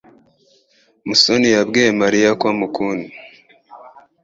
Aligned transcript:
musoni 1.07 1.47
yabwiye 1.55 1.89
Mariya 2.01 2.29
ko 2.39 2.45
amukunda. 2.53 3.11